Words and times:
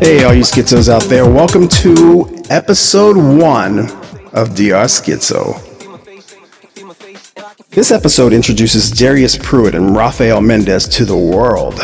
Hey, 0.00 0.24
all 0.24 0.34
you 0.34 0.42
schizos 0.42 0.88
out 0.88 1.04
there, 1.04 1.24
welcome 1.28 1.68
to 1.68 2.28
episode 2.50 3.16
one 3.16 3.78
of 4.32 4.50
DRSKITZO. 4.50 5.70
This 7.70 7.90
episode 7.90 8.32
introduces 8.32 8.90
Darius 8.90 9.38
Pruitt 9.38 9.74
and 9.74 9.96
Raphael 9.96 10.40
Mendez 10.40 10.88
to 10.88 11.04
the 11.04 11.16
world. 11.16 11.76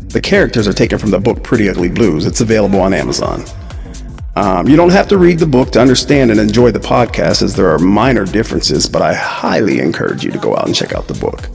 The 0.00 0.20
characters 0.20 0.66
are 0.66 0.72
taken 0.72 0.98
from 0.98 1.10
the 1.10 1.20
book 1.20 1.42
Pretty 1.42 1.68
Ugly 1.68 1.90
Blues. 1.90 2.26
It's 2.26 2.40
available 2.40 2.80
on 2.80 2.94
Amazon. 2.94 3.44
Um, 4.34 4.66
you 4.66 4.76
don't 4.76 4.90
have 4.90 5.08
to 5.08 5.18
read 5.18 5.38
the 5.38 5.46
book 5.46 5.70
to 5.72 5.80
understand 5.80 6.30
and 6.30 6.40
enjoy 6.40 6.70
the 6.70 6.80
podcast, 6.80 7.42
as 7.42 7.54
there 7.54 7.68
are 7.70 7.78
minor 7.78 8.24
differences, 8.24 8.88
but 8.88 9.02
I 9.02 9.12
highly 9.12 9.78
encourage 9.78 10.24
you 10.24 10.30
to 10.32 10.38
go 10.38 10.56
out 10.56 10.66
and 10.66 10.74
check 10.74 10.94
out 10.94 11.06
the 11.06 11.14
book. 11.14 11.48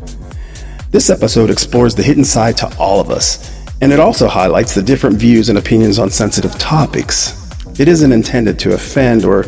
This 0.92 1.10
episode 1.10 1.50
explores 1.50 1.96
the 1.96 2.04
hidden 2.04 2.24
side 2.24 2.56
to 2.58 2.78
all 2.78 3.02
of 3.02 3.10
us, 3.10 3.57
and 3.82 3.94
it 3.94 4.00
also 4.00 4.28
highlights 4.28 4.74
the 4.74 4.82
different 4.82 5.18
views 5.18 5.50
and 5.50 5.58
opinions 5.58 6.00
on 6.00 6.10
sensitive 6.10 6.58
topics. 6.58 7.48
It 7.80 7.88
isn't 7.88 8.12
intended 8.12 8.58
to 8.60 8.74
offend 8.74 9.24
or 9.24 9.46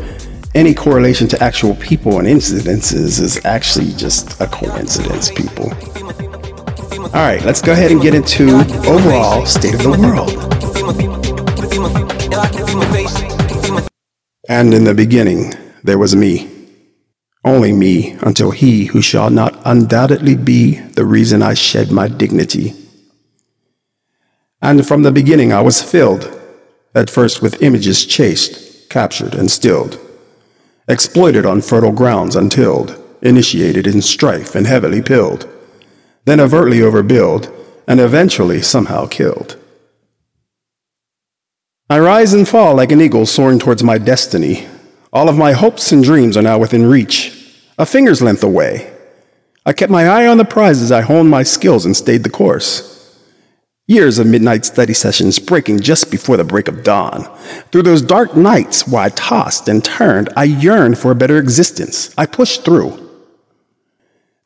any 0.56 0.74
correlation 0.74 1.28
to 1.30 1.44
actual 1.44 1.76
people 1.76 2.20
and 2.20 2.28
incidences 2.28 3.20
is 3.22 3.44
actually 3.46 3.92
just 3.94 4.40
a 4.40 4.48
coincidence, 4.48 5.32
people. 5.32 5.72
All 7.06 7.26
right, 7.26 7.44
let's 7.44 7.62
go 7.62 7.72
ahead 7.72 7.92
and 7.92 8.02
get 8.02 8.14
into 8.14 8.50
overall 8.88 9.46
state 9.46 9.74
of 9.74 9.84
the 9.84 9.90
world. 9.90 10.30
And 14.48 14.74
in 14.74 14.84
the 14.84 14.94
beginning, 14.94 15.54
there 15.84 15.98
was 15.98 16.16
me. 16.16 16.50
Only 17.46 17.72
me 17.72 18.18
until 18.22 18.52
he 18.52 18.86
who 18.86 19.02
shall 19.02 19.30
not 19.30 19.60
undoubtedly 19.66 20.36
be 20.36 20.80
the 20.80 21.06
reason 21.06 21.42
I 21.42 21.54
shed 21.54 21.92
my 21.92 22.08
dignity. 22.08 22.76
And 24.62 24.86
from 24.86 25.04
the 25.04 25.12
beginning 25.12 25.54
I 25.54 25.62
was 25.62 25.82
filled, 25.82 26.38
at 26.94 27.10
first 27.10 27.42
with 27.42 27.62
images 27.62 28.06
chased, 28.06 28.90
captured, 28.90 29.34
and 29.36 29.50
stilled, 29.50 30.00
exploited 30.88 31.46
on 31.46 31.62
fertile 31.62 31.92
grounds 31.92 32.36
untilled, 32.36 33.02
initiated 33.22 33.88
in 33.88 34.02
strife 34.02 34.56
and 34.56 34.68
heavily 34.68 35.02
pilled, 35.02 35.48
then 36.26 36.40
overtly 36.40 36.80
overbilled, 36.80 37.54
and 37.88 38.00
eventually 38.00 38.62
somehow 38.62 39.08
killed. 39.08 39.58
I 41.90 42.00
rise 42.00 42.34
and 42.34 42.48
fall 42.48 42.76
like 42.76 42.92
an 42.92 43.02
eagle 43.02 43.26
soaring 43.26 43.60
towards 43.60 43.82
my 43.82 43.98
destiny. 43.98 44.68
All 45.12 45.28
of 45.28 45.38
my 45.38 45.54
hopes 45.54 45.92
and 45.92 46.04
dreams 46.04 46.38
are 46.38 46.44
now 46.44 46.60
within 46.60 46.86
reach, 46.86 47.36
a 47.80 47.86
finger's 47.86 48.22
length 48.22 48.44
away. 48.44 48.94
I 49.66 49.74
kept 49.74 49.92
my 49.92 50.08
eye 50.08 50.28
on 50.28 50.38
the 50.38 50.46
prize 50.46 50.82
as 50.82 50.92
I 50.92 51.02
honed 51.02 51.30
my 51.30 51.44
skills 51.44 51.86
and 51.86 51.98
stayed 51.98 52.24
the 52.24 52.30
course. 52.30 52.99
Years 53.90 54.20
of 54.20 54.28
midnight 54.28 54.66
study 54.66 54.94
sessions 54.94 55.40
breaking 55.40 55.80
just 55.80 56.12
before 56.12 56.38
the 56.38 56.44
break 56.44 56.68
of 56.68 56.84
dawn. 56.84 57.24
Through 57.72 57.82
those 57.82 58.04
dark 58.04 58.38
nights 58.38 58.88
where 58.88 59.02
I 59.02 59.10
tossed 59.10 59.68
and 59.68 59.84
turned, 59.84 60.30
I 60.38 60.44
yearned 60.44 61.00
for 61.00 61.10
a 61.10 61.16
better 61.16 61.40
existence. 61.40 62.14
I 62.16 62.28
pushed 62.28 62.64
through. 62.64 63.10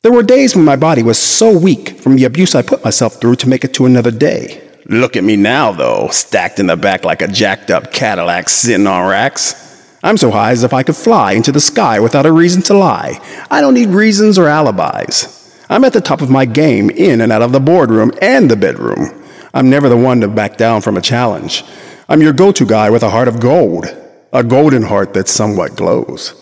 There 0.00 0.14
were 0.14 0.22
days 0.22 0.56
when 0.56 0.64
my 0.64 0.76
body 0.76 1.02
was 1.02 1.18
so 1.18 1.54
weak 1.58 2.00
from 2.00 2.16
the 2.16 2.24
abuse 2.24 2.54
I 2.54 2.62
put 2.62 2.82
myself 2.86 3.20
through 3.20 3.36
to 3.36 3.48
make 3.50 3.64
it 3.64 3.74
to 3.74 3.84
another 3.84 4.10
day. 4.10 4.66
Look 4.86 5.14
at 5.14 5.24
me 5.24 5.36
now, 5.36 5.72
though, 5.72 6.08
stacked 6.10 6.58
in 6.58 6.68
the 6.68 6.76
back 6.78 7.04
like 7.04 7.20
a 7.20 7.28
jacked 7.28 7.70
up 7.70 7.92
Cadillac 7.92 8.48
sitting 8.48 8.86
on 8.86 9.06
racks. 9.06 10.00
I'm 10.02 10.16
so 10.16 10.30
high 10.30 10.52
as 10.52 10.64
if 10.64 10.72
I 10.72 10.82
could 10.82 10.96
fly 10.96 11.32
into 11.32 11.52
the 11.52 11.60
sky 11.60 12.00
without 12.00 12.24
a 12.24 12.32
reason 12.32 12.62
to 12.62 12.74
lie. 12.78 13.20
I 13.50 13.60
don't 13.60 13.74
need 13.74 13.90
reasons 13.90 14.38
or 14.38 14.48
alibis. 14.48 15.54
I'm 15.68 15.84
at 15.84 15.92
the 15.92 16.00
top 16.00 16.22
of 16.22 16.30
my 16.30 16.46
game 16.46 16.88
in 16.88 17.20
and 17.20 17.30
out 17.30 17.42
of 17.42 17.52
the 17.52 17.60
boardroom 17.60 18.10
and 18.22 18.50
the 18.50 18.56
bedroom. 18.56 19.20
I'm 19.54 19.70
never 19.70 19.88
the 19.88 19.96
one 19.96 20.20
to 20.20 20.28
back 20.28 20.56
down 20.56 20.80
from 20.80 20.96
a 20.96 21.00
challenge. 21.00 21.62
I'm 22.08 22.20
your 22.20 22.32
go 22.32 22.50
to 22.50 22.66
guy 22.66 22.90
with 22.90 23.04
a 23.04 23.10
heart 23.10 23.28
of 23.28 23.38
gold, 23.38 23.86
a 24.32 24.42
golden 24.42 24.82
heart 24.82 25.14
that 25.14 25.28
somewhat 25.28 25.76
glows. 25.76 26.34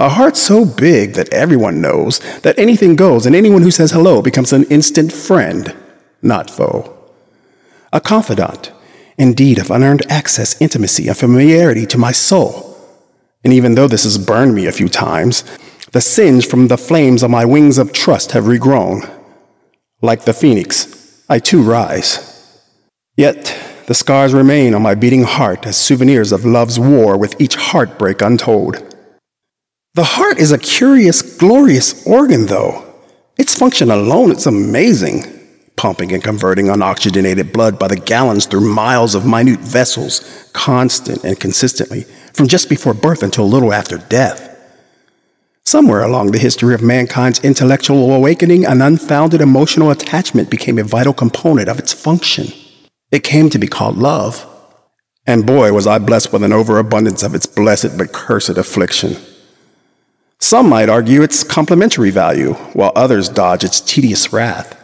A 0.00 0.08
heart 0.08 0.36
so 0.36 0.66
big 0.66 1.12
that 1.12 1.32
everyone 1.32 1.80
knows 1.80 2.18
that 2.40 2.58
anything 2.58 2.96
goes 2.96 3.24
and 3.24 3.36
anyone 3.36 3.62
who 3.62 3.70
says 3.70 3.92
hello 3.92 4.20
becomes 4.20 4.52
an 4.52 4.64
instant 4.64 5.12
friend, 5.12 5.76
not 6.20 6.50
foe. 6.50 6.92
A 7.92 8.00
confidant, 8.00 8.72
indeed, 9.16 9.58
of 9.60 9.70
unearned 9.70 10.04
access, 10.10 10.60
intimacy, 10.60 11.06
and 11.06 11.16
familiarity 11.16 11.86
to 11.86 11.98
my 11.98 12.10
soul. 12.10 12.76
And 13.44 13.52
even 13.52 13.76
though 13.76 13.88
this 13.88 14.02
has 14.02 14.18
burned 14.18 14.56
me 14.56 14.66
a 14.66 14.72
few 14.72 14.88
times, 14.88 15.44
the 15.92 16.00
singe 16.00 16.46
from 16.48 16.66
the 16.66 16.76
flames 16.76 17.22
of 17.22 17.30
my 17.30 17.44
wings 17.44 17.78
of 17.78 17.92
trust 17.92 18.32
have 18.32 18.44
regrown. 18.44 19.08
Like 20.02 20.24
the 20.24 20.34
phoenix, 20.34 21.22
I 21.28 21.38
too 21.38 21.62
rise. 21.62 22.35
Yet 23.16 23.56
the 23.86 23.94
scars 23.94 24.34
remain 24.34 24.74
on 24.74 24.82
my 24.82 24.94
beating 24.94 25.22
heart 25.22 25.66
as 25.66 25.76
souvenirs 25.76 26.32
of 26.32 26.44
love's 26.44 26.78
war 26.78 27.16
with 27.16 27.40
each 27.40 27.54
heartbreak 27.54 28.20
untold. 28.20 28.94
The 29.94 30.04
heart 30.04 30.38
is 30.38 30.52
a 30.52 30.58
curious, 30.58 31.22
glorious 31.22 32.06
organ, 32.06 32.46
though. 32.46 32.84
Its 33.38 33.54
function 33.54 33.90
alone 33.90 34.32
is 34.32 34.46
amazing, 34.46 35.24
pumping 35.76 36.12
and 36.12 36.22
converting 36.22 36.66
unoxygenated 36.66 37.52
blood 37.52 37.78
by 37.78 37.88
the 37.88 37.96
gallons 37.96 38.44
through 38.44 38.68
miles 38.68 39.14
of 39.14 39.24
minute 39.24 39.60
vessels, 39.60 40.50
constant 40.52 41.24
and 41.24 41.40
consistently, 41.40 42.02
from 42.34 42.48
just 42.48 42.68
before 42.68 42.92
birth 42.92 43.22
until 43.22 43.44
a 43.44 43.54
little 43.54 43.72
after 43.72 43.96
death. 43.96 44.52
Somewhere 45.64 46.02
along 46.02 46.32
the 46.32 46.38
history 46.38 46.74
of 46.74 46.82
mankind's 46.82 47.42
intellectual 47.42 48.12
awakening, 48.12 48.66
an 48.66 48.82
unfounded 48.82 49.40
emotional 49.40 49.90
attachment 49.90 50.50
became 50.50 50.78
a 50.78 50.84
vital 50.84 51.14
component 51.14 51.68
of 51.70 51.78
its 51.78 51.94
function. 51.94 52.52
It 53.16 53.24
came 53.24 53.48
to 53.48 53.58
be 53.58 53.66
called 53.66 53.96
love. 53.96 54.44
And 55.26 55.46
boy, 55.46 55.72
was 55.72 55.86
I 55.86 55.98
blessed 55.98 56.34
with 56.34 56.42
an 56.42 56.52
overabundance 56.52 57.22
of 57.22 57.34
its 57.34 57.46
blessed 57.46 57.96
but 57.96 58.12
cursed 58.12 58.58
affliction. 58.58 59.16
Some 60.38 60.68
might 60.68 60.90
argue 60.90 61.22
its 61.22 61.42
complementary 61.42 62.10
value, 62.10 62.52
while 62.74 62.92
others 62.94 63.30
dodge 63.30 63.64
its 63.64 63.80
tedious 63.80 64.34
wrath. 64.34 64.78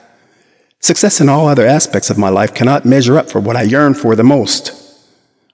Success 0.81 1.21
in 1.21 1.29
all 1.29 1.47
other 1.47 1.67
aspects 1.67 2.09
of 2.09 2.17
my 2.17 2.31
life 2.31 2.55
cannot 2.55 2.87
measure 2.87 3.19
up 3.19 3.31
for 3.31 3.39
what 3.39 3.55
I 3.55 3.65
yearn 3.65 3.93
for 3.93 4.17
the 4.17 4.25
most. 4.25 4.73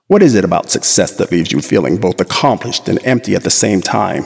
What 0.06 0.22
is 0.22 0.36
it 0.36 0.44
about 0.44 0.70
success 0.70 1.16
that 1.16 1.32
leaves 1.32 1.50
you 1.50 1.60
feeling 1.60 1.96
both 1.96 2.20
accomplished 2.20 2.88
and 2.88 3.04
empty 3.04 3.34
at 3.34 3.42
the 3.42 3.50
same 3.50 3.80
time? 3.80 4.24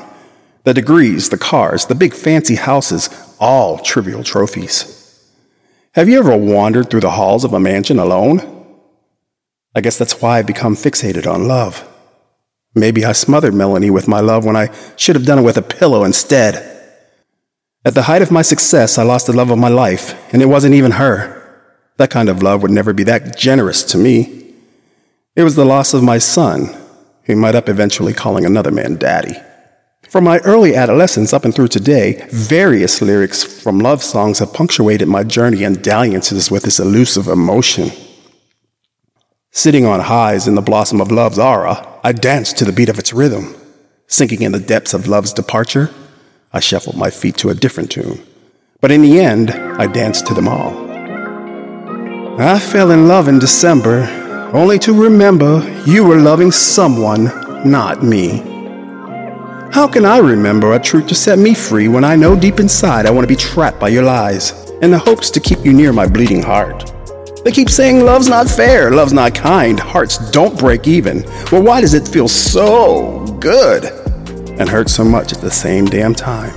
The 0.65 0.75
degrees, 0.75 1.31
the 1.31 1.39
cars, 1.39 1.87
the 1.87 1.95
big 1.95 2.13
fancy 2.13 2.57
houses, 2.57 3.09
all 3.41 3.79
trivial 3.79 4.23
trophies. 4.23 5.02
Have 5.95 6.09
you 6.09 6.19
ever 6.19 6.35
wandered 6.35 6.89
through 6.89 7.01
the 7.01 7.11
halls 7.11 7.45
of 7.45 7.53
a 7.53 7.61
mansion 7.61 7.99
alone? 7.99 8.41
I 9.75 9.83
guess 9.83 9.99
that's 9.99 10.23
why 10.23 10.39
I've 10.39 10.47
become 10.47 10.75
fixated 10.75 11.31
on 11.31 11.47
love. 11.47 11.87
Maybe 12.75 13.05
I 13.05 13.13
smothered 13.13 13.53
Melanie 13.53 13.91
with 13.91 14.09
my 14.09 14.21
love 14.21 14.47
when 14.47 14.57
I 14.57 14.71
should 14.97 15.17
have 15.17 15.27
done 15.27 15.41
it 15.41 15.43
with 15.43 15.59
a 15.59 15.63
pillow 15.63 16.05
instead. 16.05 16.55
At 17.85 17.93
the 17.93 18.05
height 18.05 18.23
of 18.23 18.31
my 18.31 18.41
success, 18.41 18.97
I 18.97 19.03
lost 19.03 19.27
the 19.27 19.37
love 19.37 19.51
of 19.51 19.59
my 19.59 19.69
life, 19.69 20.15
and 20.33 20.41
it 20.41 20.47
wasn't 20.47 20.75
even 20.77 20.93
her. 20.93 21.61
That 21.99 22.09
kind 22.09 22.31
of 22.31 22.43
love 22.43 22.63
would 22.63 22.71
never 22.71 22.95
be 22.95 23.05
that 23.05 23.37
generous 23.37 23.83
to 23.85 23.99
me. 23.99 24.55
It 25.37 25.43
was 25.43 25.57
the 25.57 25.67
loss 25.67 25.93
of 25.93 26.03
my 26.03 26.17
son, 26.17 26.75
who 27.25 27.37
might 27.37 27.55
up 27.55 27.69
eventually 27.69 28.15
calling 28.15 28.47
another 28.47 28.71
man 28.71 28.97
daddy. 28.97 29.37
From 30.13 30.25
my 30.25 30.41
early 30.41 30.77
adolescence 30.77 31.33
up 31.33 31.47
and 31.47 31.55
through 31.55 31.69
today, 31.69 32.27
various 32.31 33.01
lyrics 33.01 33.43
from 33.43 33.79
love 33.79 34.03
songs 34.03 34.41
have 34.41 34.53
punctuated 34.53 35.09
my 35.09 35.25
journey 35.25 35.65
and 35.65 35.83
dalliances 35.83 36.51
with 36.51 36.65
this 36.65 36.79
elusive 36.79 37.29
emotion. 37.29 37.91
Sitting 39.53 39.87
on 39.87 40.01
highs 40.01 40.47
in 40.47 40.55
the 40.55 40.61
blossom 40.61 41.01
of 41.01 41.11
love's 41.11 41.39
aura, 41.39 41.99
I 42.05 42.13
danced 42.13 42.59
to 42.59 42.67
the 42.67 42.75
beat 42.75 42.91
of 42.91 42.99
its 42.99 43.15
rhythm. 43.15 43.55
Sinking 44.07 44.43
in 44.43 44.53
the 44.53 44.61
depths 44.61 44.93
of 44.93 45.09
love's 45.09 45.33
departure, 45.33 45.89
I 46.53 46.61
shuffled 46.61 46.99
my 46.99 47.09
feet 47.09 47.39
to 47.39 47.49
a 47.49 47.55
different 47.55 47.91
tune. 47.91 48.23
But 48.83 48.91
in 48.91 49.01
the 49.01 49.19
end, 49.19 49.51
I 49.51 49.87
danced 49.87 50.27
to 50.27 50.35
them 50.35 50.47
all. 50.47 50.91
I 52.39 52.59
fell 52.59 52.91
in 52.91 53.09
love 53.09 53.29
in 53.29 53.39
December, 53.39 54.03
only 54.53 54.79
to 54.81 54.93
remember 54.93 55.63
you 55.87 56.05
were 56.05 56.21
loving 56.21 56.53
someone, 56.53 57.25
not 57.65 58.03
me. 58.03 58.52
How 59.73 59.89
can 59.89 60.05
I 60.05 60.19
remember 60.19 60.75
a 60.75 60.79
truth 60.79 61.07
to 61.07 61.15
set 61.15 61.39
me 61.39 61.55
free 61.55 61.89
when 61.89 62.05
I 62.05 62.15
know 62.15 62.39
deep 62.39 62.61
inside 62.61 63.07
I 63.07 63.11
want 63.11 63.25
to 63.25 63.27
be 63.27 63.35
trapped 63.35 63.81
by 63.81 63.89
your 63.89 64.03
lies, 64.03 64.69
in 64.83 64.91
the 64.91 64.99
hopes 64.99 65.31
to 65.31 65.41
keep 65.41 65.65
you 65.65 65.73
near 65.73 65.95
my 65.95 66.07
bleeding 66.07 66.43
heart? 66.43 66.93
They 67.43 67.53
keep 67.53 67.71
saying 67.71 68.05
love's 68.05 68.29
not 68.29 68.51
fair, 68.51 68.91
love's 68.91 69.15
not 69.15 69.35
kind, 69.35 69.81
hearts 69.81 70.31
don't 70.31 70.59
break 70.59 70.87
even. 70.87 71.23
Well, 71.51 71.63
why 71.63 71.81
does 71.81 71.95
it 71.95 72.07
feel 72.07 72.29
so 72.29 73.25
good 73.41 73.87
and 74.61 74.69
hurt 74.69 74.91
so 74.91 75.05
much 75.05 75.33
at 75.33 75.41
the 75.41 75.51
same 75.51 75.87
damn 75.87 76.15
time? 76.15 76.53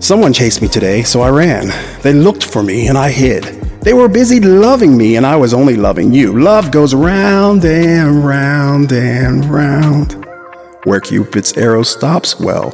Someone 0.00 0.32
chased 0.32 0.62
me 0.62 0.68
today, 0.68 1.02
so 1.02 1.20
I 1.20 1.28
ran. 1.28 1.68
They 2.00 2.14
looked 2.14 2.42
for 2.42 2.62
me 2.62 2.88
and 2.88 2.96
I 2.96 3.10
hid. 3.10 3.44
They 3.82 3.92
were 3.92 4.08
busy 4.08 4.40
loving 4.40 4.96
me 4.96 5.16
and 5.16 5.26
I 5.26 5.36
was 5.36 5.52
only 5.52 5.76
loving 5.76 6.14
you. 6.14 6.40
Love 6.40 6.70
goes 6.70 6.94
round 6.94 7.66
and 7.66 8.24
round 8.24 8.92
and 8.92 9.44
round. 9.44 10.27
Where 10.88 11.00
Cupid's 11.00 11.52
arrow 11.58 11.82
stops, 11.82 12.40
well, 12.40 12.72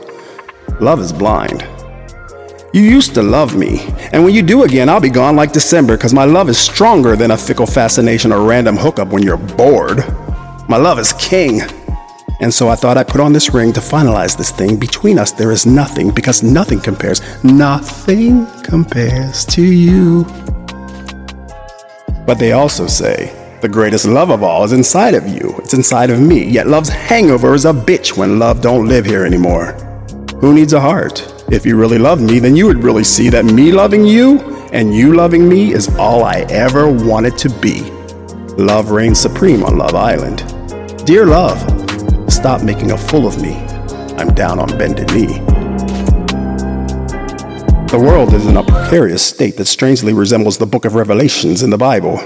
love 0.81 1.01
is 1.01 1.13
blind. 1.13 1.67
You 2.73 2.83
used 2.83 3.13
to 3.15 3.23
love 3.23 3.57
me, 3.57 3.81
and 4.13 4.23
when 4.23 4.33
you 4.33 4.41
do 4.41 4.63
again, 4.63 4.89
I'll 4.89 5.01
be 5.01 5.11
gone 5.11 5.35
like 5.35 5.51
December 5.51 5.97
because 5.97 6.15
my 6.15 6.25
love 6.25 6.49
is 6.49 6.57
stronger 6.57 7.17
than 7.17 7.33
a 7.33 7.37
fickle 7.37 7.67
fascination 7.67 8.31
or 8.31 8.47
random 8.47 8.77
hookup 8.77 9.09
when 9.09 9.25
you're 9.25 9.37
bored. 9.37 10.05
My 10.69 10.77
love 10.77 11.01
is 11.01 11.13
king. 11.15 11.63
And 12.39 12.55
so 12.55 12.69
I 12.69 12.77
thought 12.77 12.97
I'd 12.97 13.09
put 13.09 13.21
on 13.21 13.33
this 13.33 13.53
ring 13.53 13.73
to 13.73 13.81
finalize 13.81 14.39
this 14.39 14.53
thing. 14.53 14.77
Between 14.77 15.19
us, 15.19 15.33
there 15.33 15.51
is 15.51 15.67
nothing 15.67 16.13
because 16.13 16.45
nothing 16.45 16.81
compares. 16.81 17.21
Nothing 17.43 18.47
compares 18.63 19.45
to 19.47 19.63
you. 19.63 20.25
But 22.27 22.39
they 22.39 22.53
also 22.53 22.87
say 22.87 23.44
the 23.65 23.69
greatest 23.71 24.05
love 24.05 24.29
of 24.29 24.43
all 24.43 24.63
is 24.63 24.75
inside 24.75 25.15
of 25.15 25.27
you. 25.27 25.55
It's 25.61 25.73
inside 25.73 26.11
of 26.11 26.21
me. 26.21 26.45
Yet 26.45 26.67
love's 26.67 26.91
hangover 26.91 27.55
is 27.55 27.65
a 27.65 27.73
bitch 27.73 28.15
when 28.15 28.39
love 28.39 28.61
don't 28.61 28.87
live 28.87 29.07
here 29.07 29.25
anymore. 29.25 29.73
Who 30.43 30.53
needs 30.53 30.75
a 30.75 30.81
heart? 30.83 31.27
If 31.51 31.65
you 31.65 31.75
really 31.79 31.97
love 31.97 32.21
me, 32.21 32.41
then 32.41 32.57
you 32.57 32.67
would 32.67 32.85
really 32.85 33.05
see 33.05 33.31
that 33.31 33.47
me 33.47 33.73
loving 33.73 34.05
you 34.05 34.39
and 34.75 34.95
you 34.95 35.15
loving 35.15 35.49
me 35.49 35.73
is 35.73 35.89
all 35.97 36.25
I 36.25 36.41
ever 36.51 36.93
wanted 36.93 37.39
to 37.39 37.49
be. 37.49 37.81
Love 38.63 38.91
reigns 38.91 39.19
supreme 39.19 39.65
on 39.65 39.79
Love 39.79 39.95
Island. 39.95 40.45
Dear 41.07 41.25
love, 41.25 41.59
stop 42.31 42.63
making 42.63 42.91
a 42.91 42.99
fool 42.99 43.27
of 43.27 43.41
me. 43.41 43.55
I'm 44.19 44.35
down 44.35 44.59
on 44.59 44.77
bended 44.77 45.11
knee. 45.15 45.39
The 47.89 47.99
world 47.99 48.35
is 48.35 48.45
in 48.47 48.59
a 48.59 48.63
precarious 48.63 49.23
state 49.23 49.57
that 49.57 49.65
strangely 49.65 50.13
resembles 50.13 50.59
the 50.59 50.67
book 50.67 50.85
of 50.85 50.97
Revelations 50.97 51.63
in 51.63 51.71
the 51.71 51.79
Bible. 51.79 52.21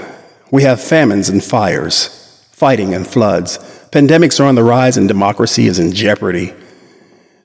We 0.50 0.62
have 0.62 0.80
famines 0.80 1.28
and 1.28 1.44
fires, 1.44 2.06
fighting 2.52 2.94
and 2.94 3.06
floods. 3.06 3.58
Pandemics 3.92 4.40
are 4.40 4.44
on 4.44 4.54
the 4.54 4.64
rise 4.64 4.96
and 4.96 5.06
democracy 5.06 5.66
is 5.66 5.78
in 5.78 5.92
jeopardy. 5.92 6.54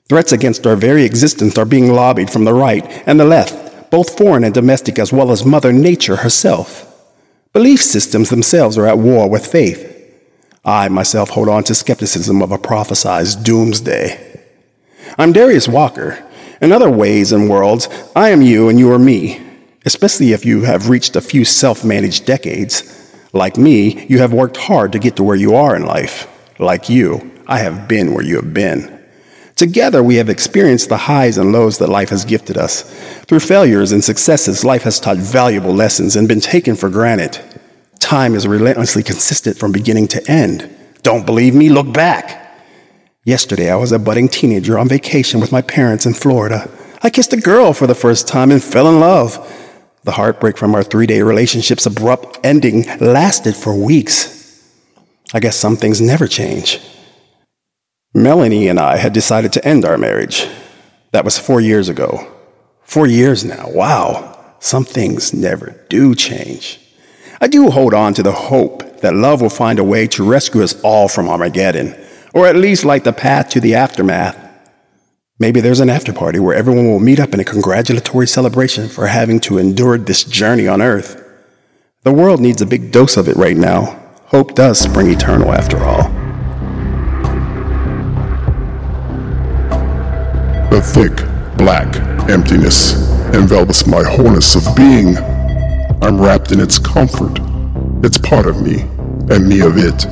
Threats 0.08 0.32
against 0.32 0.66
our 0.66 0.76
very 0.76 1.04
existence 1.04 1.58
are 1.58 1.64
being 1.64 1.92
lobbied 1.92 2.30
from 2.30 2.44
the 2.44 2.54
right 2.54 2.84
and 3.06 3.20
the 3.20 3.24
left, 3.24 3.90
both 3.90 4.16
foreign 4.16 4.44
and 4.44 4.54
domestic, 4.54 4.98
as 4.98 5.12
well 5.12 5.30
as 5.30 5.44
Mother 5.44 5.72
Nature 5.72 6.16
herself. 6.16 6.90
Belief 7.52 7.82
systems 7.82 8.30
themselves 8.30 8.76
are 8.78 8.86
at 8.86 8.98
war 8.98 9.28
with 9.28 9.46
faith. 9.46 9.90
I 10.64 10.88
myself 10.88 11.30
hold 11.30 11.48
on 11.48 11.64
to 11.64 11.74
skepticism 11.74 12.42
of 12.42 12.52
a 12.52 12.58
prophesized 12.58 13.44
doomsday. 13.44 14.42
I'm 15.18 15.32
Darius 15.32 15.68
Walker. 15.68 16.26
In 16.60 16.72
other 16.72 16.90
ways 16.90 17.32
and 17.32 17.50
worlds, 17.50 17.88
I 18.16 18.30
am 18.30 18.40
you 18.40 18.68
and 18.68 18.78
you 18.78 18.90
are 18.92 18.98
me, 18.98 19.40
especially 19.84 20.32
if 20.32 20.44
you 20.44 20.62
have 20.62 20.88
reached 20.88 21.16
a 21.16 21.20
few 21.20 21.44
self 21.44 21.84
managed 21.84 22.24
decades. 22.24 23.00
Like 23.32 23.56
me, 23.56 24.06
you 24.06 24.18
have 24.18 24.32
worked 24.32 24.56
hard 24.56 24.92
to 24.92 24.98
get 24.98 25.16
to 25.16 25.24
where 25.24 25.36
you 25.36 25.54
are 25.54 25.74
in 25.74 25.84
life. 25.84 26.28
Like 26.58 26.88
you, 26.88 27.32
I 27.46 27.58
have 27.58 27.88
been 27.88 28.14
where 28.14 28.24
you 28.24 28.36
have 28.36 28.54
been. 28.54 28.94
Together, 29.56 30.02
we 30.02 30.16
have 30.16 30.28
experienced 30.28 30.88
the 30.88 30.96
highs 30.96 31.38
and 31.38 31.52
lows 31.52 31.78
that 31.78 31.88
life 31.88 32.08
has 32.08 32.24
gifted 32.24 32.56
us. 32.56 32.82
Through 33.26 33.40
failures 33.40 33.92
and 33.92 34.02
successes, 34.02 34.64
life 34.64 34.82
has 34.82 34.98
taught 34.98 35.16
valuable 35.16 35.72
lessons 35.72 36.16
and 36.16 36.26
been 36.26 36.40
taken 36.40 36.74
for 36.74 36.90
granted. 36.90 37.38
Time 38.00 38.34
is 38.34 38.48
relentlessly 38.48 39.02
consistent 39.02 39.56
from 39.56 39.70
beginning 39.70 40.08
to 40.08 40.30
end. 40.30 40.68
Don't 41.02 41.24
believe 41.24 41.54
me? 41.54 41.68
Look 41.68 41.92
back. 41.92 42.40
Yesterday, 43.24 43.70
I 43.70 43.76
was 43.76 43.92
a 43.92 43.98
budding 43.98 44.28
teenager 44.28 44.78
on 44.78 44.88
vacation 44.88 45.40
with 45.40 45.52
my 45.52 45.62
parents 45.62 46.04
in 46.04 46.14
Florida. 46.14 46.68
I 47.02 47.10
kissed 47.10 47.32
a 47.32 47.40
girl 47.40 47.72
for 47.72 47.86
the 47.86 47.94
first 47.94 48.26
time 48.26 48.50
and 48.50 48.62
fell 48.62 48.88
in 48.88 48.98
love. 48.98 49.36
The 50.04 50.12
heartbreak 50.12 50.58
from 50.58 50.74
our 50.74 50.82
three 50.82 51.06
day 51.06 51.22
relationship's 51.22 51.86
abrupt 51.86 52.38
ending 52.44 52.84
lasted 52.98 53.56
for 53.56 53.74
weeks. 53.74 54.32
I 55.32 55.40
guess 55.40 55.56
some 55.56 55.76
things 55.76 56.00
never 56.00 56.26
change. 56.26 56.80
Melanie 58.14 58.68
and 58.68 58.78
I 58.78 58.98
had 58.98 59.12
decided 59.12 59.52
to 59.54 59.66
end 59.66 59.84
our 59.84 59.98
marriage. 59.98 60.46
That 61.12 61.24
was 61.24 61.38
four 61.38 61.60
years 61.60 61.88
ago. 61.88 62.30
Four 62.82 63.06
years 63.06 63.44
now. 63.44 63.68
Wow. 63.70 64.54
Some 64.60 64.84
things 64.84 65.32
never 65.32 65.84
do 65.88 66.14
change. 66.14 66.78
I 67.40 67.48
do 67.48 67.70
hold 67.70 67.94
on 67.94 68.14
to 68.14 68.22
the 68.22 68.32
hope 68.32 69.00
that 69.00 69.14
love 69.14 69.40
will 69.40 69.50
find 69.50 69.78
a 69.78 69.84
way 69.84 70.06
to 70.08 70.24
rescue 70.24 70.62
us 70.62 70.80
all 70.82 71.08
from 71.08 71.28
Armageddon, 71.28 71.96
or 72.32 72.46
at 72.46 72.56
least 72.56 72.84
light 72.84 73.04
the 73.04 73.12
path 73.12 73.48
to 73.50 73.60
the 73.60 73.74
aftermath. 73.74 74.38
Maybe 75.40 75.60
there's 75.60 75.80
an 75.80 75.90
after 75.90 76.12
party 76.12 76.38
where 76.38 76.54
everyone 76.54 76.86
will 76.86 77.00
meet 77.00 77.18
up 77.18 77.34
in 77.34 77.40
a 77.40 77.44
congratulatory 77.44 78.28
celebration 78.28 78.88
for 78.88 79.08
having 79.08 79.40
to 79.40 79.58
endure 79.58 79.98
this 79.98 80.22
journey 80.22 80.68
on 80.68 80.80
Earth. 80.80 81.20
The 82.04 82.12
world 82.12 82.40
needs 82.40 82.62
a 82.62 82.66
big 82.66 82.92
dose 82.92 83.16
of 83.16 83.26
it 83.26 83.34
right 83.34 83.56
now. 83.56 84.00
Hope 84.26 84.54
does 84.54 84.78
spring 84.78 85.10
eternal 85.10 85.52
after 85.52 85.78
all. 85.78 86.04
The 90.70 90.80
thick, 90.80 91.56
black 91.58 91.96
emptiness 92.30 92.94
envelops 93.34 93.88
my 93.88 94.04
wholeness 94.04 94.54
of 94.54 94.76
being. 94.76 95.16
I'm 96.00 96.20
wrapped 96.20 96.52
in 96.52 96.60
its 96.60 96.78
comfort. 96.78 97.40
It's 98.04 98.18
part 98.18 98.46
of 98.46 98.62
me, 98.62 98.82
and 99.34 99.48
me 99.48 99.62
of 99.62 99.78
it. 99.78 100.06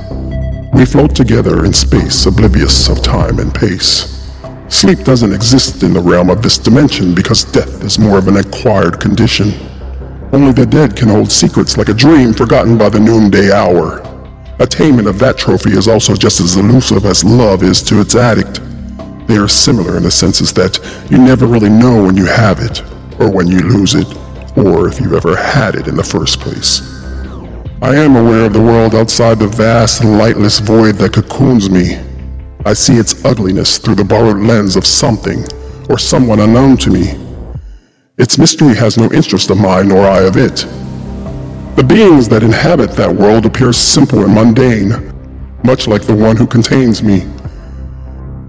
We 0.75 0.85
float 0.85 1.15
together 1.15 1.65
in 1.65 1.73
space, 1.73 2.27
oblivious 2.27 2.89
of 2.89 3.05
time 3.05 3.39
and 3.39 3.55
pace. 3.55 4.22
Sleep 4.73 5.05
doesn't 5.05 5.35
exist 5.35 5.83
in 5.83 5.93
the 5.93 6.01
realm 6.01 6.31
of 6.31 6.43
this 6.43 6.57
dimension 6.57 7.15
because 7.15 7.45
death 7.45 7.85
is 7.85 7.99
more 7.99 8.17
of 8.17 8.27
an 8.27 8.39
acquired 8.39 8.99
condition. 8.99 9.53
Only 10.33 10.51
the 10.51 10.65
dead 10.65 10.97
can 10.97 11.09
hold 11.09 11.31
secrets 11.31 11.77
like 11.77 11.91
a 11.91 11.95
dream 11.95 12.33
forgotten 12.33 12.79
by 12.79 12.89
the 12.89 12.99
noonday 12.99 13.53
hour. 13.53 14.01
Attainment 14.61 15.07
of 15.07 15.19
that 15.19 15.37
trophy 15.37 15.73
is 15.73 15.89
also 15.89 16.15
just 16.15 16.41
as 16.41 16.57
elusive 16.57 17.05
as 17.05 17.23
love 17.23 17.63
is 17.63 17.83
to 17.83 18.01
its 18.01 18.17
addict. 18.17 18.61
They 19.29 19.37
are 19.37 19.47
similar 19.47 19.99
in 19.99 20.05
the 20.05 20.11
senses 20.11 20.55
that 20.55 20.81
you 21.11 21.19
never 21.19 21.47
really 21.47 21.71
know 21.71 22.03
when 22.03 22.17
you 22.17 22.25
have 22.25 22.61
it, 22.61 22.81
or 23.21 23.31
when 23.31 23.49
you 23.49 23.61
lose 23.61 23.95
it, 23.95 24.09
or 24.57 24.89
if 24.89 24.99
you've 25.01 25.13
ever 25.13 25.37
had 25.37 25.75
it 25.75 25.87
in 25.87 25.97
the 25.97 26.03
first 26.03 26.41
place. 26.41 26.81
I 27.83 27.95
am 27.95 28.17
aware 28.17 28.47
of 28.47 28.55
the 28.55 28.63
world 28.63 28.95
outside 28.95 29.39
the 29.39 29.49
vast, 29.49 30.03
lightless 30.03 30.61
void 30.61 30.95
that 30.97 31.13
cocoons 31.13 31.69
me. 31.69 31.99
I 32.65 32.75
see 32.75 32.95
its 32.95 33.25
ugliness 33.25 33.79
through 33.79 33.97
the 33.97 34.05
borrowed 34.05 34.39
lens 34.39 34.77
of 34.77 34.87
something, 34.87 35.45
or 35.91 35.99
someone 35.99 36.39
unknown 36.39 36.77
to 36.79 36.91
me. 36.91 37.19
Its 38.19 38.39
mystery 38.39 38.77
has 38.77 38.97
no 38.97 39.11
interest 39.13 39.51
of 39.51 39.59
mine 39.59 39.89
nor 39.89 40.07
I 40.07 40.21
of 40.21 40.37
it. 40.37 40.65
The 41.75 41.83
beings 41.83 42.29
that 42.29 42.45
inhabit 42.45 42.93
that 42.93 43.13
world 43.13 43.47
appear 43.47 43.73
simple 43.73 44.23
and 44.25 44.33
mundane, 44.33 45.13
much 45.65 45.89
like 45.89 46.03
the 46.03 46.15
one 46.15 46.37
who 46.37 46.47
contains 46.47 47.03
me. 47.03 47.23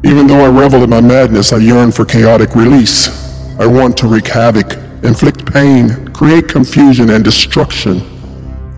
Even 0.03 0.27
though 0.27 0.45
I 0.45 0.49
revel 0.49 0.83
in 0.83 0.91
my 0.91 1.01
madness, 1.01 1.51
I 1.51 1.57
yearn 1.57 1.91
for 1.91 2.05
chaotic 2.05 2.53
release. 2.53 3.09
I 3.57 3.65
want 3.65 3.97
to 3.97 4.07
wreak 4.07 4.27
havoc, 4.27 4.73
inflict 5.03 5.51
pain, 5.51 6.07
create 6.13 6.47
confusion 6.47 7.09
and 7.09 7.23
destruction. 7.23 8.01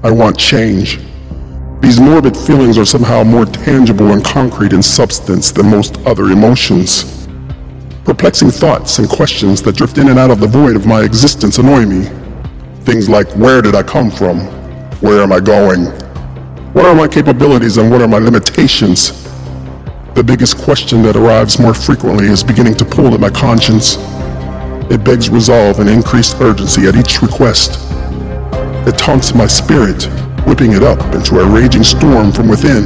I 0.01 0.11
want 0.11 0.37
change. 0.37 0.99
These 1.81 1.99
morbid 1.99 2.35
feelings 2.35 2.77
are 2.77 2.85
somehow 2.85 3.23
more 3.23 3.45
tangible 3.45 4.11
and 4.11 4.23
concrete 4.23 4.73
in 4.73 4.81
substance 4.81 5.51
than 5.51 5.69
most 5.69 5.97
other 6.05 6.25
emotions. 6.25 7.27
Perplexing 8.03 8.51
thoughts 8.51 8.99
and 8.99 9.09
questions 9.09 9.61
that 9.63 9.75
drift 9.75 9.97
in 9.97 10.09
and 10.09 10.19
out 10.19 10.31
of 10.31 10.39
the 10.39 10.47
void 10.47 10.75
of 10.75 10.85
my 10.85 11.01
existence 11.01 11.57
annoy 11.57 11.85
me. 11.85 12.09
Things 12.85 13.09
like 13.09 13.27
where 13.35 13.61
did 13.61 13.75
I 13.75 13.83
come 13.83 14.11
from? 14.11 14.39
Where 15.01 15.21
am 15.21 15.31
I 15.31 15.39
going? 15.39 15.85
What 16.73 16.85
are 16.85 16.95
my 16.95 17.07
capabilities 17.07 17.77
and 17.77 17.89
what 17.89 18.01
are 18.01 18.07
my 18.07 18.19
limitations? 18.19 19.23
The 20.13 20.23
biggest 20.23 20.57
question 20.57 21.01
that 21.03 21.15
arrives 21.15 21.59
more 21.59 21.73
frequently 21.73 22.27
is 22.27 22.43
beginning 22.43 22.75
to 22.75 22.85
pull 22.85 23.13
at 23.13 23.19
my 23.19 23.29
conscience. 23.29 23.97
It 24.91 25.03
begs 25.03 25.29
resolve 25.29 25.79
and 25.79 25.89
increased 25.89 26.39
urgency 26.41 26.87
at 26.87 26.95
each 26.95 27.21
request. 27.21 27.79
It 28.87 28.97
taunts 28.97 29.33
my 29.33 29.47
spirit, 29.47 30.07
whipping 30.45 30.73
it 30.73 30.83
up 30.83 30.99
into 31.15 31.39
a 31.39 31.47
raging 31.47 31.83
storm 31.83 32.31
from 32.31 32.47
within. 32.47 32.83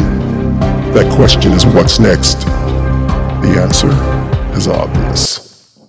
That 0.94 1.14
question 1.16 1.52
is 1.52 1.66
what's 1.66 2.00
next? 2.00 2.46
The 3.42 3.60
answer 3.62 3.90
is 4.58 4.68
obvious. 4.68 5.80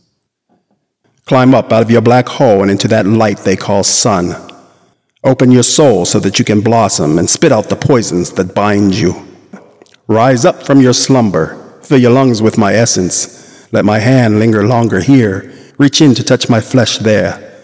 Climb 1.27 1.55
up 1.55 1.73
out 1.73 1.83
of 1.83 1.91
your 1.91 2.01
black 2.01 2.29
hole 2.29 2.63
and 2.63 2.71
into 2.71 2.89
that 2.89 3.07
light 3.07 3.39
they 3.39 3.57
call 3.57 3.85
sun. 3.85 4.35
Open 5.23 5.51
your 5.51 5.63
soul 5.63 6.05
so 6.05 6.19
that 6.21 6.39
you 6.39 6.45
can 6.45 6.61
blossom 6.61 7.19
and 7.19 7.31
spit 7.31 7.53
out 7.53 7.69
the 7.69 7.77
poisons 7.77 8.33
that 8.33 8.55
bind 8.55 8.95
you. 8.95 9.27
Rise 10.09 10.45
up 10.45 10.65
from 10.65 10.81
your 10.81 10.93
slumber, 10.93 11.57
fill 11.83 11.99
your 11.99 12.11
lungs 12.11 12.43
with 12.43 12.59
my 12.59 12.75
essence. 12.75 13.39
Let 13.73 13.85
my 13.85 14.01
hand 14.01 14.41
linger 14.41 14.67
longer 14.67 15.01
here, 15.01 15.53
reach 15.79 16.01
in 16.01 16.15
to 16.17 16.25
touch 16.25 16.49
my 16.49 16.61
flesh 16.61 16.99
there. 16.99 17.63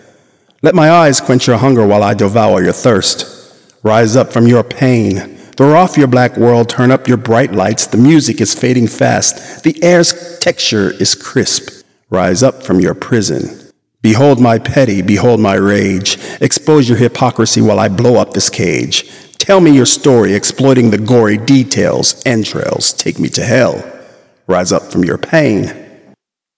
Let 0.62 0.74
my 0.74 0.90
eyes 0.90 1.20
quench 1.20 1.48
your 1.48 1.58
hunger 1.58 1.84
while 1.86 2.02
I 2.02 2.14
devour 2.14 2.62
your 2.62 2.72
thirst. 2.72 3.35
Rise 3.86 4.16
up 4.16 4.32
from 4.32 4.48
your 4.48 4.64
pain. 4.64 5.36
Throw 5.56 5.76
off 5.76 5.96
your 5.96 6.08
black 6.08 6.36
world, 6.36 6.68
turn 6.68 6.90
up 6.90 7.06
your 7.06 7.18
bright 7.18 7.52
lights. 7.52 7.86
The 7.86 7.96
music 7.96 8.40
is 8.40 8.52
fading 8.52 8.88
fast. 8.88 9.62
The 9.62 9.80
air's 9.80 10.40
texture 10.40 10.90
is 11.00 11.14
crisp. 11.14 11.86
Rise 12.10 12.42
up 12.42 12.64
from 12.64 12.80
your 12.80 12.94
prison. 12.94 13.70
Behold 14.02 14.40
my 14.40 14.58
petty, 14.58 15.02
behold 15.02 15.38
my 15.38 15.54
rage. 15.54 16.18
Expose 16.40 16.88
your 16.88 16.98
hypocrisy 16.98 17.60
while 17.60 17.78
I 17.78 17.88
blow 17.88 18.16
up 18.16 18.32
this 18.32 18.50
cage. 18.50 19.08
Tell 19.38 19.60
me 19.60 19.70
your 19.70 19.86
story, 19.86 20.34
exploiting 20.34 20.90
the 20.90 20.98
gory 20.98 21.36
details, 21.38 22.20
entrails. 22.26 22.92
Take 22.92 23.20
me 23.20 23.28
to 23.28 23.44
hell. 23.44 23.88
Rise 24.48 24.72
up 24.72 24.82
from 24.82 25.04
your 25.04 25.16
pain. 25.16 25.72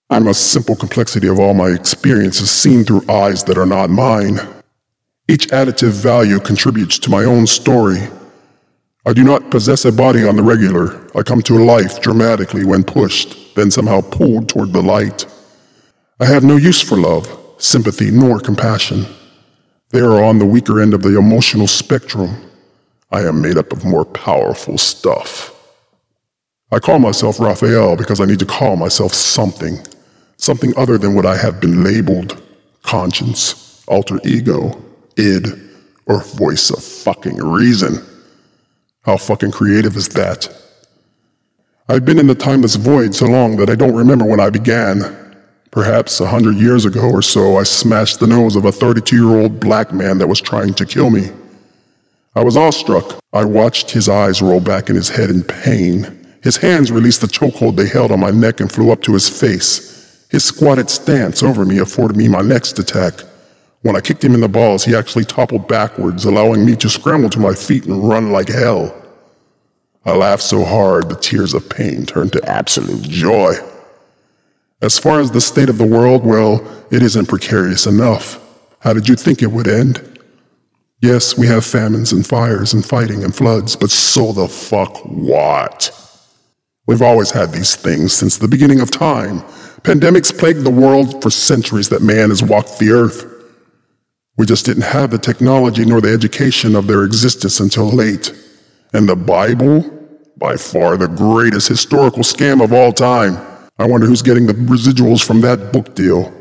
I'm 0.09 0.29
a 0.29 0.33
simple 0.33 0.77
complexity 0.77 1.29
of 1.29 1.39
all 1.39 1.53
my 1.53 1.69
experiences 1.69 2.51
seen 2.51 2.85
through 2.85 3.05
eyes 3.07 3.45
that 3.45 3.59
are 3.59 3.67
not 3.67 3.91
mine. 3.91 4.41
Each 5.31 5.47
additive 5.49 5.93
value 5.93 6.41
contributes 6.41 6.99
to 7.01 7.11
my 7.11 7.25
own 7.25 7.47
story. 7.47 8.09
I 9.05 9.13
do 9.13 9.23
not 9.23 9.51
possess 9.51 9.85
a 9.85 9.93
body 9.93 10.27
on 10.27 10.37
the 10.37 10.43
regular. 10.43 11.07
I 11.15 11.23
come 11.23 11.43
to 11.43 11.63
life 11.63 12.01
dramatically 12.01 12.65
when 12.65 12.83
pushed, 12.83 13.55
then 13.55 13.71
somehow 13.71 14.01
pulled 14.01 14.49
toward 14.49 14.73
the 14.73 14.83
light. 14.83 15.27
I 16.19 16.25
have 16.25 16.45
no 16.45 16.57
use 16.57 16.81
for 16.81 16.97
love, 16.97 17.29
sympathy, 17.59 18.11
nor 18.11 18.41
compassion. 18.41 19.05
They 19.91 20.01
are 20.01 20.25
on 20.25 20.39
the 20.39 20.47
weaker 20.47 20.81
end 20.81 20.95
of 20.95 21.03
the 21.03 21.19
emotional 21.19 21.67
spectrum. 21.67 22.31
I 23.11 23.21
am 23.21 23.43
made 23.43 23.59
up 23.59 23.71
of 23.71 23.85
more 23.85 24.07
powerful 24.07 24.79
stuff. 24.79 25.55
I 26.73 26.79
call 26.79 26.99
myself 26.99 27.39
Raphael 27.39 27.97
because 27.97 28.21
I 28.21 28.25
need 28.25 28.39
to 28.39 28.47
call 28.47 28.77
myself 28.77 29.13
something. 29.13 29.79
Something 30.39 30.73
other 30.79 30.97
than 30.97 31.15
what 31.15 31.27
I 31.27 31.37
have 31.37 31.61
been 31.61 31.85
labeled 31.85 32.43
conscience, 32.83 33.85
alter 33.89 34.19
ego, 34.25 34.83
id, 35.19 35.47
or 36.07 36.23
voice 36.23 36.71
of 36.71 36.83
fucking 36.83 37.37
reason. 37.37 38.05
How 39.03 39.17
fucking 39.17 39.53
creative 39.53 39.97
is 39.97 40.09
that? 40.11 40.49
I've 41.89 42.05
been 42.05 42.19
in 42.19 42.27
the 42.27 42.35
timeless 42.35 42.77
void 42.77 43.15
so 43.15 43.27
long 43.27 43.57
that 43.57 43.71
I 43.71 43.75
don't 43.75 43.95
remember 43.95 44.25
when 44.25 44.41
I 44.41 44.51
began. 44.51 45.01
Perhaps 45.71 46.21
a 46.21 46.27
hundred 46.27 46.57
years 46.57 46.85
ago 46.85 47.11
or 47.11 47.23
so, 47.23 47.57
I 47.57 47.63
smashed 47.63 48.21
the 48.21 48.27
nose 48.27 48.57
of 48.57 48.65
a 48.65 48.73
32 48.73 49.17
year 49.17 49.41
old 49.41 49.61
black 49.61 49.93
man 49.93 50.19
that 50.19 50.29
was 50.29 50.41
trying 50.41 50.75
to 50.75 50.87
kill 50.87 51.11
me. 51.11 51.31
I 52.35 52.45
was 52.45 52.57
awestruck. 52.57 53.19
I 53.33 53.45
watched 53.45 53.91
his 53.91 54.09
eyes 54.09 54.41
roll 54.41 54.61
back 54.61 54.91
in 54.91 54.97
his 54.97 55.09
head 55.09 55.31
in 55.31 55.43
pain. 55.43 56.27
His 56.43 56.57
hands 56.57 56.93
released 56.93 57.21
the 57.21 57.27
chokehold 57.27 57.77
they 57.77 57.89
held 57.89 58.13
on 58.13 58.21
my 58.21 58.31
neck 58.31 58.61
and 58.61 58.71
flew 58.71 58.91
up 58.93 59.03
to 59.03 59.13
his 59.13 59.29
face. 59.29 60.27
His 60.31 60.45
squatted 60.45 60.91
stance 60.91 61.43
over 61.43 61.65
me 61.65 61.79
afforded 61.79 62.17
me 62.17 62.29
my 62.29 62.43
next 62.43 62.79
attack. 62.79 63.15
When 63.83 63.97
I 63.97 64.01
kicked 64.01 64.25
him 64.25 64.35
in 64.35 64.41
the 64.41 64.49
balls, 64.49 64.85
he 64.85 64.97
actually 64.97 65.25
toppled 65.25 65.69
backwards, 65.69 66.25
allowing 66.25 66.67
me 66.67 66.75
to 66.77 66.89
scramble 66.89 67.31
to 67.31 67.39
my 67.39 67.55
feet 67.55 67.87
and 67.87 68.09
run 68.09 68.33
like 68.33 68.49
hell. 68.49 68.95
I 70.05 70.17
laughed 70.17 70.43
so 70.43 70.65
hard 70.65 71.09
the 71.09 71.17
tears 71.17 71.55
of 71.55 71.69
pain 71.69 72.07
turned 72.07 72.33
to 72.33 72.49
absolute 72.49 73.03
joy. 73.03 73.55
As 74.81 74.99
far 74.99 75.21
as 75.21 75.31
the 75.31 75.41
state 75.41 75.69
of 75.69 75.79
the 75.79 75.87
world, 75.87 76.25
well, 76.25 76.67
it 76.91 77.03
isn't 77.03 77.27
precarious 77.27 77.87
enough. 77.87 78.41
How 78.81 78.93
did 78.93 79.09
you 79.09 79.17
think 79.17 79.43
it 79.43 79.51
would 79.51 79.69
end? 79.69 80.19
Yes, 81.01 81.39
we 81.39 81.47
have 81.47 81.65
famines 81.65 82.13
and 82.13 82.27
fires 82.27 82.73
and 82.73 82.85
fighting 82.85 83.23
and 83.23 83.35
floods, 83.35 83.77
but 83.77 83.91
so 83.91 84.33
the 84.33 84.49
fuck 84.49 84.97
what? 85.05 85.91
We've 86.87 87.03
always 87.03 87.31
had 87.31 87.53
these 87.53 87.77
things 87.77 88.13
since 88.13 88.39
the 88.39 88.49
beginning 88.49 88.81
of 88.81 88.91
time. 88.91 89.41
Pandemics 89.83 90.37
plagued 90.37 90.65
the 90.65 90.71
world 90.71 91.23
for 91.23 91.31
centuries 91.31 91.89
that 91.91 92.03
man 92.03 92.31
has 92.31 92.43
walked 92.43 92.79
the 92.79 92.91
earth. 92.91 93.38
We 94.39 94.47
just 94.47 94.65
didn't 94.65 94.85
have 94.85 95.11
the 95.11 95.19
technology 95.19 95.85
nor 95.85 96.01
the 96.01 96.13
education 96.13 96.77
of 96.77 96.87
their 96.87 97.03
existence 97.03 97.59
until 97.59 97.91
late. 97.91 98.33
And 98.93 99.09
the 99.09 99.17
Bible? 99.17 99.81
By 100.37 100.57
far 100.57 100.97
the 100.97 101.09
greatest 101.09 101.67
historical 101.67 102.23
scam 102.23 102.63
of 102.63 102.73
all 102.73 102.93
time. 102.93 103.37
I 103.81 103.87
wonder 103.87 104.07
who's 104.07 104.23
getting 104.23 104.47
the 104.47 104.53
residuals 104.53 105.27
from 105.27 105.41
that 105.41 105.73
book 105.73 105.97
deal. 105.97 106.33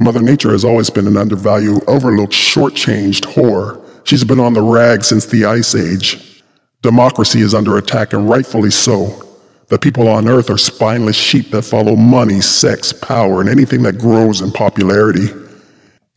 Mother 0.00 0.22
Nature 0.22 0.52
has 0.52 0.64
always 0.64 0.88
been 0.88 1.06
an 1.06 1.18
undervalued, 1.18 1.82
overlooked, 1.86 2.32
shortchanged 2.32 3.26
whore. 3.34 3.86
She's 4.04 4.24
been 4.24 4.40
on 4.40 4.54
the 4.54 4.62
rag 4.62 5.04
since 5.04 5.26
the 5.26 5.44
Ice 5.44 5.74
Age. 5.74 6.42
Democracy 6.80 7.42
is 7.42 7.54
under 7.54 7.76
attack, 7.76 8.14
and 8.14 8.30
rightfully 8.30 8.70
so. 8.70 9.22
The 9.68 9.78
people 9.78 10.08
on 10.08 10.26
earth 10.26 10.48
are 10.48 10.56
spineless 10.56 11.16
sheep 11.16 11.50
that 11.50 11.62
follow 11.62 11.96
money, 11.96 12.40
sex, 12.40 12.94
power, 12.94 13.42
and 13.42 13.50
anything 13.50 13.82
that 13.82 13.98
grows 13.98 14.40
in 14.40 14.50
popularity. 14.52 15.28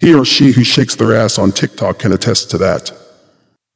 He 0.04 0.14
or 0.14 0.26
she 0.26 0.52
who 0.52 0.66
shakes 0.66 0.96
their 0.96 1.16
ass 1.16 1.40
on 1.40 1.54
TikTok 1.54 2.00
can 2.00 2.12
attest 2.12 2.52
to 2.52 2.58
that. 2.58 2.92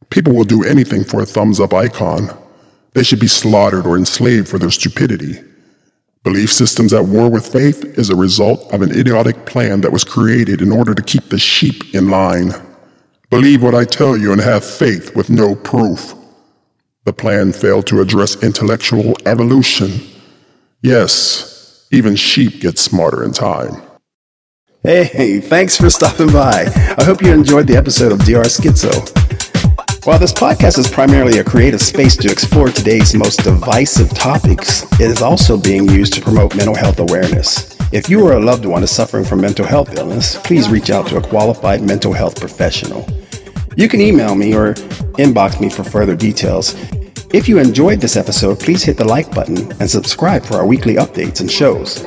People 0.09 0.33
will 0.33 0.43
do 0.43 0.61
anything 0.61 1.05
for 1.05 1.21
a 1.21 1.25
thumbs 1.25 1.61
up 1.61 1.73
icon. 1.73 2.37
They 2.93 3.03
should 3.03 3.21
be 3.21 3.27
slaughtered 3.29 3.87
or 3.87 3.95
enslaved 3.95 4.49
for 4.49 4.59
their 4.59 4.69
stupidity. 4.69 5.39
Belief 6.25 6.51
systems 6.51 6.91
at 6.91 7.05
war 7.05 7.29
with 7.29 7.47
faith 7.47 7.97
is 7.97 8.09
a 8.09 8.15
result 8.17 8.73
of 8.73 8.81
an 8.81 8.91
idiotic 8.91 9.45
plan 9.45 9.79
that 9.79 9.93
was 9.93 10.03
created 10.03 10.61
in 10.61 10.69
order 10.69 10.93
to 10.93 11.01
keep 11.01 11.29
the 11.29 11.39
sheep 11.39 11.95
in 11.95 12.09
line. 12.09 12.51
Believe 13.29 13.63
what 13.63 13.73
I 13.73 13.85
tell 13.85 14.17
you 14.17 14.33
and 14.33 14.41
have 14.41 14.65
faith 14.65 15.15
with 15.15 15.29
no 15.29 15.55
proof. 15.55 16.13
The 17.05 17.13
plan 17.13 17.53
failed 17.53 17.87
to 17.87 18.01
address 18.01 18.43
intellectual 18.43 19.15
evolution. 19.25 20.01
Yes, 20.81 21.87
even 21.89 22.17
sheep 22.17 22.59
get 22.59 22.77
smarter 22.77 23.23
in 23.23 23.31
time. 23.31 23.86
Hey, 24.87 25.41
thanks 25.41 25.75
for 25.75 25.89
stopping 25.89 26.31
by. 26.31 26.63
I 26.97 27.03
hope 27.03 27.21
you 27.21 27.33
enjoyed 27.33 27.67
the 27.67 27.75
episode 27.75 28.13
of 28.13 28.19
DRSKITZO. 28.19 30.05
While 30.05 30.17
this 30.17 30.31
podcast 30.31 30.77
is 30.77 30.87
primarily 30.89 31.39
a 31.39 31.43
creative 31.43 31.81
space 31.81 32.15
to 32.15 32.31
explore 32.31 32.69
today's 32.69 33.13
most 33.13 33.43
divisive 33.43 34.13
topics, 34.13 34.83
it 34.93 35.11
is 35.11 35.21
also 35.21 35.57
being 35.57 35.89
used 35.89 36.13
to 36.13 36.21
promote 36.21 36.55
mental 36.55 36.73
health 36.73 37.01
awareness. 37.01 37.75
If 37.91 38.09
you 38.09 38.25
or 38.25 38.37
a 38.37 38.39
loved 38.39 38.63
one 38.63 38.81
is 38.81 38.89
suffering 38.89 39.25
from 39.25 39.41
mental 39.41 39.65
health 39.65 39.93
illness, 39.97 40.37
please 40.37 40.69
reach 40.69 40.89
out 40.89 41.05
to 41.07 41.17
a 41.17 41.21
qualified 41.21 41.81
mental 41.81 42.13
health 42.13 42.39
professional. 42.39 43.05
You 43.75 43.89
can 43.89 43.99
email 43.99 44.35
me 44.35 44.55
or 44.55 44.75
inbox 45.19 45.59
me 45.59 45.69
for 45.69 45.83
further 45.83 46.15
details. 46.15 46.75
If 47.33 47.49
you 47.49 47.59
enjoyed 47.59 47.99
this 47.99 48.15
episode, 48.15 48.57
please 48.61 48.83
hit 48.83 48.95
the 48.95 49.03
like 49.03 49.35
button 49.35 49.69
and 49.81 49.91
subscribe 49.91 50.45
for 50.45 50.55
our 50.55 50.65
weekly 50.65 50.93
updates 50.93 51.41
and 51.41 51.51
shows. 51.51 52.05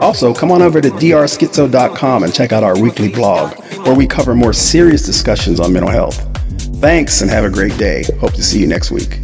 Also, 0.00 0.32
come 0.32 0.50
on 0.50 0.62
over 0.62 0.80
to 0.80 0.88
drschizo.com 0.88 2.24
and 2.24 2.34
check 2.34 2.52
out 2.52 2.64
our 2.64 2.78
weekly 2.80 3.08
blog, 3.08 3.54
where 3.84 3.94
we 3.94 4.06
cover 4.06 4.34
more 4.34 4.52
serious 4.52 5.04
discussions 5.04 5.60
on 5.60 5.72
mental 5.72 5.90
health. 5.90 6.26
Thanks 6.80 7.20
and 7.20 7.30
have 7.30 7.44
a 7.44 7.50
great 7.50 7.76
day. 7.76 8.04
Hope 8.18 8.32
to 8.32 8.42
see 8.42 8.58
you 8.58 8.66
next 8.66 8.90
week. 8.90 9.20